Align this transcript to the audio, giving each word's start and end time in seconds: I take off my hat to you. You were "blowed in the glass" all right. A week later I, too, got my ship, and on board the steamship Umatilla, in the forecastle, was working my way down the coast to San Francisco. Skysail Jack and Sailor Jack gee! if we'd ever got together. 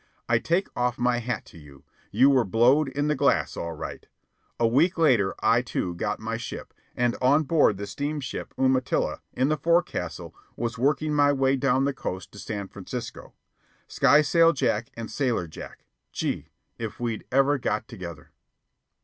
I 0.27 0.39
take 0.39 0.67
off 0.75 0.97
my 0.97 1.19
hat 1.19 1.45
to 1.45 1.59
you. 1.59 1.83
You 2.09 2.31
were 2.31 2.43
"blowed 2.43 2.87
in 2.89 3.07
the 3.07 3.13
glass" 3.13 3.55
all 3.55 3.73
right. 3.73 4.07
A 4.59 4.67
week 4.67 4.97
later 4.97 5.35
I, 5.43 5.61
too, 5.61 5.93
got 5.93 6.19
my 6.19 6.37
ship, 6.37 6.73
and 6.95 7.15
on 7.21 7.43
board 7.43 7.77
the 7.77 7.85
steamship 7.85 8.51
Umatilla, 8.57 9.19
in 9.33 9.49
the 9.49 9.57
forecastle, 9.57 10.33
was 10.55 10.79
working 10.79 11.13
my 11.13 11.31
way 11.31 11.55
down 11.55 11.85
the 11.85 11.93
coast 11.93 12.31
to 12.31 12.39
San 12.39 12.67
Francisco. 12.67 13.35
Skysail 13.87 14.53
Jack 14.53 14.89
and 14.95 15.11
Sailor 15.11 15.45
Jack 15.47 15.85
gee! 16.11 16.47
if 16.79 16.99
we'd 16.99 17.23
ever 17.31 17.59
got 17.59 17.87
together. 17.87 18.31